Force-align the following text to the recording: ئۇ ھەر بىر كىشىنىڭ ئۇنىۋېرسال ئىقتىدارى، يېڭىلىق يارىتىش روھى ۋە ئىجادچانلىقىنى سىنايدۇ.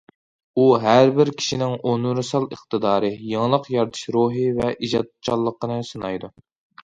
ئۇ 0.59 0.63
ھەر 0.83 1.11
بىر 1.17 1.29
كىشىنىڭ 1.41 1.73
ئۇنىۋېرسال 1.89 2.47
ئىقتىدارى، 2.55 3.11
يېڭىلىق 3.33 3.69
يارىتىش 3.75 4.09
روھى 4.15 4.45
ۋە 4.61 4.71
ئىجادچانلىقىنى 4.87 5.77
سىنايدۇ. 5.91 6.31